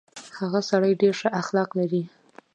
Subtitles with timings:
[0.39, 2.03] هغه سړی ډېر شه اخلاق لري.